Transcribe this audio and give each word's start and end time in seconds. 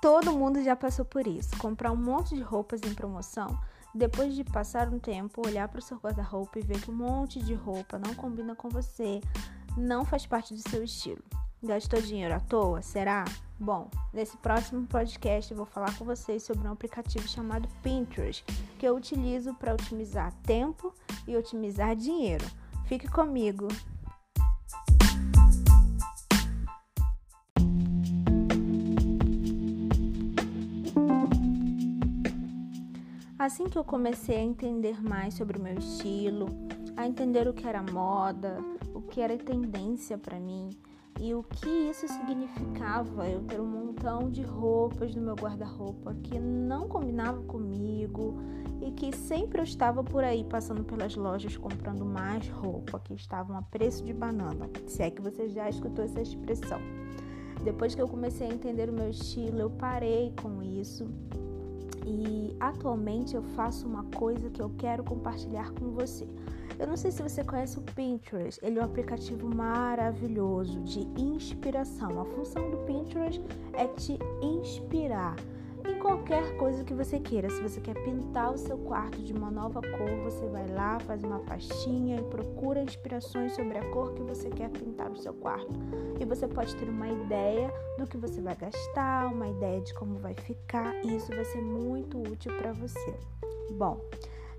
Todo 0.00 0.32
mundo 0.32 0.62
já 0.62 0.74
passou 0.74 1.04
por 1.04 1.26
isso. 1.26 1.56
Comprar 1.58 1.92
um 1.92 1.96
monte 1.96 2.34
de 2.34 2.40
roupas 2.40 2.80
em 2.82 2.94
promoção, 2.94 3.58
depois 3.94 4.34
de 4.34 4.42
passar 4.44 4.88
um 4.88 4.98
tempo, 4.98 5.46
olhar 5.46 5.68
para 5.68 5.78
o 5.78 5.82
seu 5.82 5.98
guarda-roupa 5.98 6.58
e 6.58 6.62
ver 6.62 6.80
que 6.80 6.90
um 6.90 6.94
monte 6.94 7.38
de 7.38 7.54
roupa 7.54 7.98
não 7.98 8.14
combina 8.14 8.54
com 8.54 8.68
você, 8.68 9.20
não 9.76 10.04
faz 10.04 10.24
parte 10.24 10.54
do 10.54 10.68
seu 10.68 10.82
estilo. 10.82 11.22
Gastou 11.62 12.00
dinheiro 12.00 12.34
à 12.34 12.40
toa? 12.40 12.80
Será? 12.80 13.24
Bom, 13.58 13.90
nesse 14.10 14.38
próximo 14.38 14.86
podcast 14.86 15.50
eu 15.50 15.56
vou 15.58 15.66
falar 15.66 15.94
com 15.98 16.04
vocês 16.06 16.42
sobre 16.42 16.66
um 16.66 16.72
aplicativo 16.72 17.28
chamado 17.28 17.68
Pinterest, 17.82 18.42
que 18.78 18.86
eu 18.86 18.96
utilizo 18.96 19.52
para 19.54 19.74
otimizar 19.74 20.32
tempo 20.42 20.94
e 21.28 21.36
otimizar 21.36 21.94
dinheiro. 21.94 22.46
Fique 22.86 23.06
comigo! 23.06 23.68
Assim 33.50 33.64
que 33.64 33.76
eu 33.76 33.82
comecei 33.82 34.36
a 34.36 34.44
entender 34.44 35.02
mais 35.02 35.34
sobre 35.34 35.58
o 35.58 35.60
meu 35.60 35.74
estilo, 35.74 36.46
a 36.96 37.04
entender 37.04 37.48
o 37.48 37.52
que 37.52 37.66
era 37.66 37.82
moda, 37.82 38.58
o 38.94 39.02
que 39.02 39.20
era 39.20 39.36
tendência 39.36 40.16
para 40.16 40.38
mim 40.38 40.70
e 41.18 41.34
o 41.34 41.42
que 41.42 41.68
isso 41.68 42.06
significava, 42.06 43.28
eu 43.28 43.42
ter 43.42 43.60
um 43.60 43.66
montão 43.66 44.30
de 44.30 44.42
roupas 44.42 45.16
no 45.16 45.22
meu 45.22 45.34
guarda-roupa 45.34 46.14
que 46.22 46.38
não 46.38 46.86
combinava 46.86 47.42
comigo 47.42 48.36
e 48.80 48.92
que 48.92 49.10
sempre 49.16 49.58
eu 49.58 49.64
estava 49.64 50.04
por 50.04 50.22
aí 50.22 50.44
passando 50.44 50.84
pelas 50.84 51.16
lojas 51.16 51.56
comprando 51.56 52.04
mais 52.04 52.48
roupa 52.50 53.00
que 53.00 53.14
estavam 53.14 53.58
a 53.58 53.62
preço 53.62 54.04
de 54.04 54.12
banana. 54.12 54.70
Se 54.86 55.02
é 55.02 55.10
que 55.10 55.20
você 55.20 55.48
já 55.48 55.68
escutou 55.68 56.04
essa 56.04 56.20
expressão. 56.20 56.80
Depois 57.64 57.96
que 57.96 58.00
eu 58.00 58.06
comecei 58.06 58.46
a 58.46 58.54
entender 58.54 58.88
o 58.88 58.92
meu 58.92 59.10
estilo, 59.10 59.58
eu 59.58 59.70
parei 59.70 60.32
com 60.40 60.62
isso 60.62 61.04
e 62.06 62.56
atualmente 62.60 63.34
eu 63.34 63.42
faço 63.42 63.86
uma 63.86 64.04
coisa 64.04 64.50
que 64.50 64.60
eu 64.60 64.70
quero 64.78 65.04
compartilhar 65.04 65.70
com 65.72 65.90
você. 65.90 66.26
Eu 66.78 66.86
não 66.86 66.96
sei 66.96 67.10
se 67.10 67.22
você 67.22 67.44
conhece 67.44 67.78
o 67.78 67.82
Pinterest, 67.82 68.58
ele 68.64 68.78
é 68.78 68.82
um 68.82 68.84
aplicativo 68.86 69.54
maravilhoso 69.54 70.80
de 70.80 71.00
inspiração. 71.20 72.20
A 72.20 72.24
função 72.24 72.70
do 72.70 72.78
Pinterest 72.78 73.42
é 73.74 73.86
te 73.86 74.18
inspirar 74.42 75.36
qualquer 76.30 76.56
coisa 76.56 76.84
que 76.84 76.94
você 76.94 77.18
queira. 77.18 77.50
Se 77.50 77.60
você 77.60 77.80
quer 77.80 77.94
pintar 78.04 78.52
o 78.52 78.56
seu 78.56 78.78
quarto 78.78 79.20
de 79.20 79.32
uma 79.32 79.50
nova 79.50 79.80
cor, 79.82 80.10
você 80.22 80.46
vai 80.46 80.64
lá, 80.68 81.00
faz 81.00 81.24
uma 81.24 81.40
pastinha 81.40 82.20
e 82.20 82.22
procura 82.22 82.80
inspirações 82.80 83.52
sobre 83.52 83.76
a 83.76 83.90
cor 83.90 84.14
que 84.14 84.22
você 84.22 84.48
quer 84.48 84.70
pintar 84.70 85.10
o 85.10 85.16
seu 85.16 85.34
quarto. 85.34 85.72
E 86.20 86.24
você 86.24 86.46
pode 86.46 86.76
ter 86.76 86.88
uma 86.88 87.08
ideia 87.08 87.72
do 87.98 88.06
que 88.06 88.16
você 88.16 88.40
vai 88.40 88.54
gastar, 88.54 89.26
uma 89.26 89.48
ideia 89.48 89.80
de 89.80 89.92
como 89.92 90.20
vai 90.20 90.34
ficar, 90.34 91.04
e 91.04 91.16
isso 91.16 91.34
vai 91.34 91.44
ser 91.44 91.62
muito 91.62 92.18
útil 92.22 92.56
para 92.58 92.72
você. 92.74 93.18
Bom, 93.72 94.00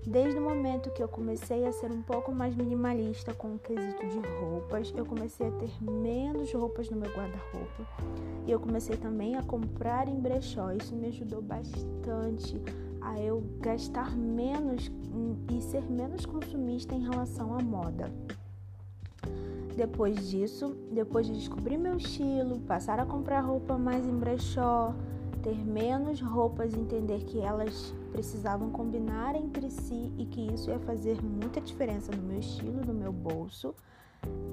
Desde 0.06 0.36
o 0.36 0.42
momento 0.42 0.90
que 0.90 1.02
eu 1.02 1.06
comecei 1.06 1.64
a 1.64 1.72
ser 1.72 1.92
um 1.92 2.02
pouco 2.02 2.32
mais 2.32 2.56
minimalista 2.56 3.32
com 3.32 3.54
o 3.54 3.58
quesito 3.58 4.04
de 4.08 4.18
roupas, 4.40 4.92
eu 4.96 5.06
comecei 5.06 5.46
a 5.46 5.50
ter 5.52 5.70
menos 5.80 6.52
roupas 6.52 6.90
no 6.90 6.96
meu 6.96 7.08
guarda-roupa 7.10 7.86
e 8.44 8.50
eu 8.50 8.58
comecei 8.58 8.96
também 8.96 9.36
a 9.36 9.42
comprar 9.42 10.08
em 10.08 10.18
brechó. 10.18 10.72
Isso 10.72 10.94
me 10.96 11.06
ajudou 11.06 11.40
bastante 11.40 12.60
a 13.00 13.20
eu 13.20 13.44
gastar 13.60 14.16
menos 14.16 14.90
e 15.48 15.60
ser 15.60 15.88
menos 15.88 16.26
consumista 16.26 16.96
em 16.96 17.08
relação 17.08 17.56
à 17.56 17.62
moda. 17.62 18.10
Depois 19.76 20.28
disso, 20.28 20.76
depois 20.90 21.26
de 21.26 21.34
descobrir 21.34 21.78
meu 21.78 21.96
estilo, 21.96 22.58
passar 22.60 22.98
a 22.98 23.06
comprar 23.06 23.40
roupa 23.40 23.78
mais 23.78 24.04
em 24.04 24.18
brechó, 24.18 24.94
ter 25.42 25.56
menos 25.64 26.20
roupas 26.20 26.74
entender 26.74 27.24
que 27.24 27.40
elas 27.40 27.94
precisavam 28.12 28.70
combinar 28.70 29.34
entre 29.34 29.70
si 29.70 30.12
e 30.16 30.26
que 30.26 30.52
isso 30.52 30.70
ia 30.70 30.78
fazer 30.78 31.22
muita 31.22 31.60
diferença 31.60 32.12
no 32.12 32.22
meu 32.22 32.38
estilo, 32.38 32.84
no 32.86 32.94
meu 32.94 33.12
bolso, 33.12 33.74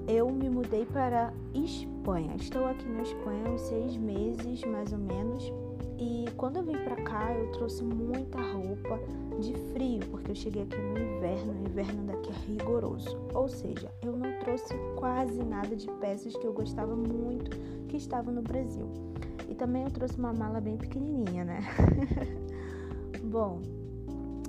eu 0.07 0.29
me 0.31 0.49
mudei 0.49 0.85
para 0.85 1.31
Espanha. 1.53 2.35
Estou 2.35 2.65
aqui 2.65 2.87
na 2.89 3.03
Espanha 3.03 3.45
há 3.45 3.49
uns 3.51 3.61
seis 3.61 3.95
meses, 3.95 4.63
mais 4.63 4.91
ou 4.91 4.97
menos. 4.97 5.53
E 5.99 6.25
quando 6.37 6.57
eu 6.57 6.63
vim 6.63 6.77
para 6.77 6.95
cá, 7.03 7.31
eu 7.33 7.51
trouxe 7.51 7.83
muita 7.83 8.41
roupa 8.41 8.99
de 9.39 9.53
frio, 9.73 9.99
porque 10.09 10.31
eu 10.31 10.35
cheguei 10.35 10.63
aqui 10.63 10.77
no 10.77 10.97
inverno. 10.97 11.53
O 11.53 11.69
inverno 11.69 12.03
daqui 12.05 12.31
é 12.31 12.47
rigoroso. 12.47 13.19
Ou 13.33 13.47
seja, 13.47 13.93
eu 14.01 14.13
não 14.13 14.39
trouxe 14.39 14.73
quase 14.95 15.43
nada 15.43 15.75
de 15.75 15.87
peças 15.99 16.35
que 16.35 16.47
eu 16.47 16.53
gostava 16.53 16.95
muito 16.95 17.51
que 17.87 17.97
estavam 17.97 18.33
no 18.33 18.41
Brasil. 18.41 18.87
E 19.49 19.55
também 19.55 19.83
eu 19.83 19.91
trouxe 19.91 20.17
uma 20.17 20.31
mala 20.31 20.61
bem 20.61 20.77
pequenininha, 20.77 21.43
né? 21.43 21.61
Bom, 23.23 23.61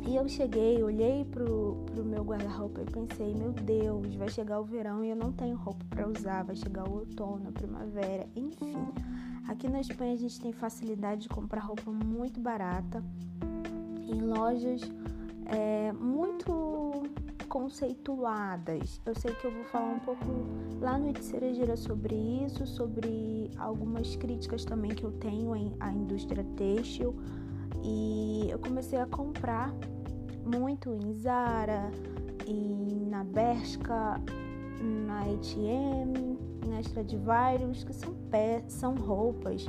e 0.07 0.17
eu 0.17 0.29
cheguei, 0.29 0.83
olhei 0.83 1.25
pro, 1.25 1.85
pro 1.87 2.05
meu 2.05 2.23
guarda-roupa 2.23 2.81
e 2.83 2.85
pensei, 2.85 3.35
meu 3.35 3.53
Deus, 3.53 4.15
vai 4.15 4.29
chegar 4.29 4.61
o 4.61 4.65
verão 4.65 5.05
e 5.05 5.11
eu 5.11 5.17
não 5.17 5.33
tenho 5.33 5.57
roupa 5.57 5.85
para 5.89 6.09
usar, 6.09 6.43
vai 6.45 6.57
chegar 6.57 6.89
o 6.89 6.93
outono, 6.93 7.49
a 7.49 7.53
primavera, 7.53 8.27
enfim. 8.35 8.77
Aqui 9.49 9.69
na 9.69 9.81
Espanha 9.81 10.15
a 10.15 10.17
gente 10.17 10.41
tem 10.41 10.53
facilidade 10.53 11.23
de 11.23 11.29
comprar 11.29 11.61
roupa 11.61 11.91
muito 11.91 12.41
barata 12.41 13.03
em 14.07 14.21
lojas 14.21 14.81
é, 15.47 15.93
conceituadas. 17.51 19.03
Eu 19.05 19.15
sei 19.15 19.35
que 19.35 19.45
eu 19.45 19.51
vou 19.51 19.65
falar 19.65 19.93
um 19.93 19.99
pouco 19.99 20.25
lá 20.81 20.97
no 20.97 21.11
Itceregira 21.11 21.77
sobre 21.77 22.15
isso, 22.15 22.65
sobre 22.65 23.51
algumas 23.59 24.15
críticas 24.17 24.65
também 24.65 24.93
que 24.93 25.05
eu 25.05 25.13
tenho 25.13 25.53
à 25.81 25.93
indústria 25.93 26.45
têxtil 26.57 27.15
e 27.83 28.47
eu 28.49 28.59
comecei 28.59 28.99
a 28.99 29.07
comprar 29.07 29.75
muito 30.47 30.95
em 30.95 31.13
Zara, 31.13 31.91
em, 32.47 33.09
na 33.11 33.25
Bershka, 33.25 34.21
na 35.07 35.23
H&M, 35.23 36.39
na 36.69 36.81
Stradivarius, 36.81 37.83
que 37.83 37.93
são, 37.93 38.15
pé, 38.31 38.63
são 38.69 38.95
roupas 38.95 39.69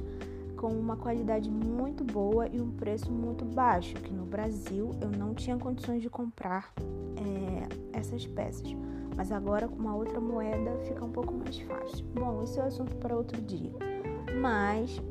com 0.56 0.68
uma 0.68 0.96
qualidade 0.96 1.50
muito 1.50 2.04
boa 2.04 2.48
e 2.48 2.62
um 2.62 2.70
preço 2.70 3.12
muito 3.12 3.44
baixo, 3.44 3.96
que 3.96 4.14
no 4.14 4.26
Brasil 4.26 4.92
eu 5.02 5.10
não 5.10 5.34
tinha 5.34 5.58
condições 5.58 6.04
de 6.04 6.10
comprar 6.10 6.72
é, 7.18 7.41
essas 8.02 8.26
peças. 8.28 8.76
Mas 9.16 9.32
agora 9.32 9.68
com 9.68 9.76
uma 9.76 9.96
outra 9.96 10.20
moeda 10.20 10.78
fica 10.88 11.04
um 11.04 11.12
pouco 11.12 11.34
mais 11.34 11.60
fácil. 11.60 12.06
Bom, 12.14 12.44
esse 12.44 12.60
é 12.60 12.64
assunto 12.64 12.96
para 12.98 13.16
outro 13.16 13.42
dia. 13.42 13.72
Mas 14.40 15.02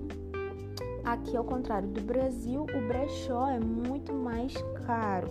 Aqui, 1.04 1.36
ao 1.36 1.44
contrário 1.44 1.88
do 1.88 2.00
Brasil, 2.02 2.62
o 2.62 2.88
brechó 2.88 3.48
é 3.48 3.58
muito 3.58 4.12
mais 4.12 4.54
caro. 4.86 5.28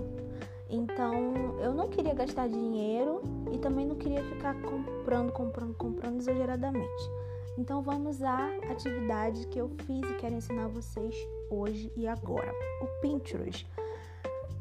Então, 0.70 1.58
eu 1.62 1.74
não 1.74 1.90
queria 1.90 2.14
gastar 2.14 2.48
dinheiro 2.48 3.22
e 3.52 3.58
também 3.58 3.86
não 3.86 3.96
queria 3.96 4.24
ficar 4.24 4.56
comprando, 4.62 5.32
comprando, 5.32 5.74
comprando 5.76 6.20
exageradamente. 6.20 7.12
Então, 7.58 7.82
vamos 7.82 8.22
à 8.22 8.48
atividade 8.70 9.48
que 9.48 9.60
eu 9.60 9.70
fiz 9.86 10.10
e 10.10 10.14
quero 10.16 10.36
ensinar 10.36 10.68
vocês 10.68 11.16
hoje 11.50 11.92
e 11.96 12.08
agora. 12.08 12.52
O 12.82 13.02
Pinterest. 13.02 13.68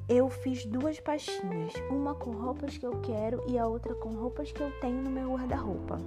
Eu 0.09 0.31
fiz 0.31 0.65
duas 0.65 0.99
pastinhas, 0.99 1.75
uma 1.91 2.15
com 2.15 2.31
roupas 2.31 2.79
que 2.79 2.87
eu 2.87 2.99
quero 3.03 3.43
e 3.47 3.59
a 3.59 3.67
outra 3.67 3.95
com 3.95 4.09
roupas 4.09 4.51
que 4.51 4.63
eu 4.63 4.71
tenho 4.81 5.03
no 5.03 5.11
meu 5.11 5.35
guarda-roupa. 5.35 5.99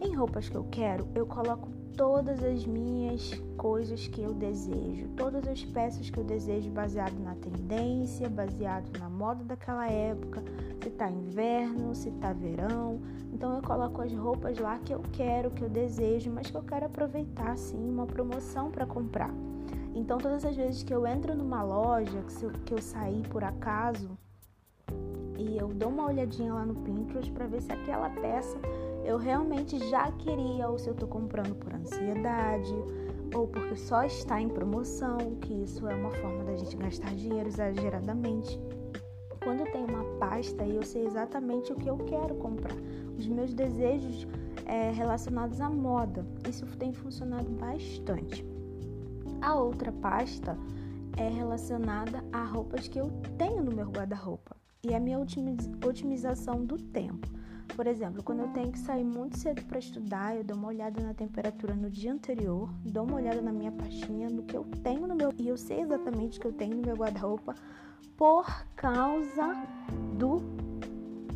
Em 0.00 0.12
roupas 0.12 0.48
que 0.48 0.56
eu 0.56 0.66
quero, 0.72 1.06
eu 1.14 1.24
coloco 1.24 1.68
todas 1.96 2.42
as 2.42 2.66
minhas 2.66 3.30
coisas 3.56 4.08
que 4.08 4.20
eu 4.20 4.34
desejo, 4.34 5.06
todas 5.16 5.46
as 5.46 5.64
peças 5.64 6.10
que 6.10 6.18
eu 6.18 6.24
desejo 6.24 6.68
baseado 6.70 7.16
na 7.20 7.36
tendência, 7.36 8.28
baseado 8.28 8.90
na 8.98 9.08
moda 9.08 9.44
daquela 9.44 9.88
época, 9.88 10.42
se 10.82 10.90
tá 10.90 11.08
inverno, 11.08 11.94
se 11.94 12.10
tá 12.10 12.32
verão. 12.32 13.00
Então 13.32 13.54
eu 13.54 13.62
coloco 13.62 14.02
as 14.02 14.12
roupas 14.12 14.58
lá 14.58 14.80
que 14.80 14.92
eu 14.92 15.00
quero, 15.12 15.52
que 15.52 15.62
eu 15.62 15.68
desejo, 15.68 16.28
mas 16.28 16.50
que 16.50 16.56
eu 16.56 16.62
quero 16.64 16.86
aproveitar 16.86 17.56
sim 17.56 17.88
uma 17.88 18.04
promoção 18.04 18.68
para 18.72 18.84
comprar. 18.84 19.30
Então 19.94 20.18
todas 20.18 20.44
as 20.44 20.56
vezes 20.56 20.82
que 20.82 20.94
eu 20.94 21.06
entro 21.06 21.34
numa 21.34 21.62
loja, 21.62 22.22
que 22.22 22.44
eu, 22.44 22.50
que 22.64 22.74
eu 22.74 22.78
saí 22.78 23.22
por 23.28 23.44
acaso, 23.44 24.10
e 25.38 25.58
eu 25.58 25.68
dou 25.68 25.88
uma 25.88 26.06
olhadinha 26.06 26.54
lá 26.54 26.64
no 26.64 26.74
Pinterest 26.74 27.30
para 27.32 27.46
ver 27.46 27.60
se 27.60 27.72
aquela 27.72 28.08
peça 28.10 28.56
eu 29.04 29.18
realmente 29.18 29.78
já 29.90 30.10
queria, 30.12 30.68
ou 30.68 30.78
se 30.78 30.88
eu 30.88 30.94
estou 30.94 31.08
comprando 31.08 31.54
por 31.56 31.74
ansiedade, 31.74 32.74
ou 33.34 33.48
porque 33.48 33.76
só 33.76 34.04
está 34.04 34.40
em 34.40 34.48
promoção, 34.48 35.18
que 35.40 35.52
isso 35.52 35.86
é 35.88 35.94
uma 35.94 36.10
forma 36.10 36.44
da 36.44 36.56
gente 36.56 36.76
gastar 36.76 37.12
dinheiro 37.14 37.48
exageradamente. 37.48 38.60
Quando 39.42 39.60
eu 39.60 39.72
tenho 39.72 39.88
uma 39.88 40.04
pasta 40.18 40.64
e 40.64 40.76
eu 40.76 40.84
sei 40.84 41.04
exatamente 41.04 41.72
o 41.72 41.76
que 41.76 41.88
eu 41.88 41.96
quero 41.98 42.36
comprar, 42.36 42.76
os 43.18 43.26
meus 43.26 43.52
desejos 43.52 44.26
é, 44.66 44.92
relacionados 44.92 45.60
à 45.60 45.68
moda, 45.68 46.24
isso 46.48 46.64
tem 46.78 46.92
funcionado 46.92 47.50
bastante. 47.50 48.51
A 49.42 49.56
outra 49.56 49.90
pasta 49.90 50.56
é 51.16 51.28
relacionada 51.28 52.22
a 52.32 52.44
roupas 52.44 52.86
que 52.86 53.00
eu 53.00 53.10
tenho 53.36 53.60
no 53.60 53.72
meu 53.72 53.90
guarda-roupa 53.90 54.56
e 54.84 54.94
a 54.94 55.00
minha 55.00 55.18
otimização 55.18 56.64
do 56.64 56.78
tempo. 56.78 57.28
Por 57.74 57.88
exemplo, 57.88 58.22
quando 58.22 58.40
eu 58.40 58.48
tenho 58.52 58.70
que 58.70 58.78
sair 58.78 59.02
muito 59.02 59.36
cedo 59.36 59.64
para 59.64 59.80
estudar, 59.80 60.36
eu 60.36 60.44
dou 60.44 60.56
uma 60.56 60.68
olhada 60.68 61.02
na 61.02 61.12
temperatura 61.12 61.74
no 61.74 61.90
dia 61.90 62.12
anterior, 62.12 62.72
dou 62.84 63.04
uma 63.04 63.16
olhada 63.16 63.42
na 63.42 63.52
minha 63.52 63.72
pastinha, 63.72 64.30
no 64.30 64.44
que 64.44 64.56
eu 64.56 64.64
tenho 64.80 65.08
no 65.08 65.14
meu. 65.16 65.32
E 65.36 65.48
eu 65.48 65.56
sei 65.56 65.80
exatamente 65.80 66.38
o 66.38 66.40
que 66.40 66.46
eu 66.46 66.52
tenho 66.52 66.76
no 66.76 66.82
meu 66.82 66.94
guarda-roupa 66.94 67.56
por 68.16 68.46
causa 68.76 69.56
do 70.16 70.40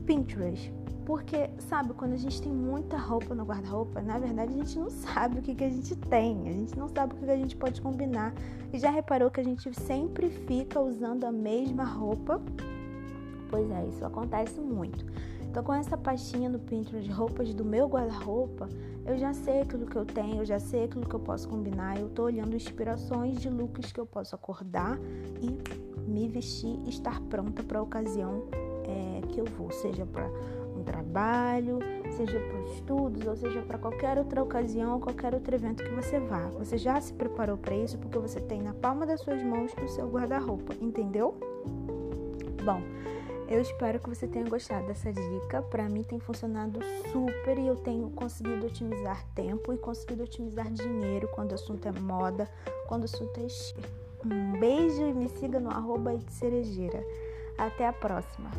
Pinterest. 0.07 0.73
Porque, 1.07 1.49
sabe, 1.61 1.95
quando 1.95 2.15
a 2.15 2.17
gente 2.17 2.43
tem 2.43 2.53
muita 2.53 2.97
roupa 2.97 3.33
no 3.33 3.45
guarda-roupa, 3.45 4.03
na 4.03 4.19
verdade 4.19 4.53
a 4.53 4.57
gente 4.57 4.77
não 4.77 4.91
sabe 4.91 5.39
o 5.39 5.43
que, 5.43 5.55
que 5.55 5.63
a 5.63 5.71
gente 5.71 5.95
tem, 5.95 6.49
a 6.49 6.53
gente 6.53 6.77
não 6.77 6.89
sabe 6.89 7.15
o 7.15 7.17
que, 7.17 7.25
que 7.25 7.31
a 7.31 7.37
gente 7.37 7.55
pode 7.55 7.81
combinar. 7.81 8.35
E 8.73 8.79
já 8.79 8.91
reparou 8.91 9.31
que 9.31 9.39
a 9.41 9.45
gente 9.45 9.73
sempre 9.73 10.29
fica 10.29 10.81
usando 10.81 11.23
a 11.23 11.31
mesma 11.31 11.85
roupa? 11.85 12.43
Pois 13.49 13.71
é, 13.71 13.87
isso 13.87 14.05
acontece 14.05 14.61
muito. 14.61 15.07
Então, 15.49 15.63
com 15.63 15.73
essa 15.73 15.97
pastinha 15.97 16.49
no 16.49 16.59
Pinterest 16.59 17.09
de 17.09 17.13
roupas 17.13 17.55
do 17.55 17.65
meu 17.65 17.87
guarda-roupa, 17.87 18.69
eu 19.07 19.17
já 19.17 19.33
sei 19.33 19.61
aquilo 19.61 19.87
que 19.87 19.97
eu 19.97 20.05
tenho, 20.05 20.43
eu 20.43 20.45
já 20.45 20.59
sei 20.59 20.85
aquilo 20.85 21.07
que 21.07 21.15
eu 21.15 21.21
posso 21.21 21.49
combinar. 21.49 22.01
Eu 22.01 22.09
tô 22.09 22.25
olhando 22.25 22.57
inspirações 22.57 23.41
de 23.41 23.49
looks 23.49 23.93
que 23.93 24.01
eu 24.01 24.07
posso 24.07 24.35
acordar 24.35 24.99
e 25.41 25.57
me 26.11 26.29
vestir 26.29 26.77
estar 26.89 27.21
pronta 27.31 27.63
para 27.63 27.79
a 27.79 27.83
ocasião 27.83 28.43
é, 28.85 29.21
que 29.29 29.41
eu 29.41 29.45
vou, 29.45 29.71
seja 29.71 30.05
para 30.05 30.29
um 30.77 30.85
trabalho, 30.85 31.79
seja 32.17 32.39
para 32.39 32.61
estudos, 32.75 33.27
ou 33.27 33.37
seja 33.37 33.63
para 33.63 33.79
qualquer 33.79 34.19
outra 34.19 34.43
ocasião 34.43 34.95
ou 34.95 35.01
qualquer 35.01 35.35
outro 35.35 35.55
evento 35.55 35.83
que 35.83 35.91
você 35.91 36.19
vá. 36.19 36.47
Você 36.59 36.79
já 36.79 37.01
se 37.01 37.13
preparou 37.13 37.57
para 37.57 37.75
isso 37.75 37.99
porque 37.99 38.19
você 38.19 38.41
tem 38.41 38.63
na 38.63 38.75
palma 38.75 39.07
das 39.07 39.21
suas 39.21 39.43
mãos 39.43 39.73
o 39.83 39.89
seu 39.89 40.09
guarda-roupa, 40.09 40.75
entendeu? 40.81 41.35
Bom, 42.65 42.83
eu 43.49 43.61
espero 43.61 44.01
que 44.01 44.09
você 44.09 44.27
tenha 44.27 44.45
gostado 44.45 44.87
dessa 44.89 45.13
dica. 45.13 45.63
Para 45.63 45.89
mim 45.89 46.03
tem 46.03 46.19
funcionado 46.19 46.81
super 47.13 47.57
e 47.59 47.67
eu 47.67 47.77
tenho 47.77 48.11
conseguido 48.11 48.67
otimizar 48.67 49.25
tempo 49.35 49.73
e 49.73 49.79
conseguido 49.79 50.25
otimizar 50.25 50.71
dinheiro 50.73 51.29
quando 51.29 51.53
o 51.53 51.55
assunto 51.55 51.87
é 51.87 51.93
moda, 51.93 52.49
quando 52.89 53.03
o 53.03 53.05
assunto 53.05 53.39
é 53.39 53.45
estilo. 53.45 53.87
Um 54.25 54.59
beijo 54.59 55.03
e 55.03 55.15
me 55.15 55.29
siga 55.29 55.61
no 55.61 55.71
arroba 55.71 56.17
de 56.17 56.33
cerejeira. 56.33 57.01
Até 57.57 57.87
a 57.87 57.93
próxima! 57.93 58.51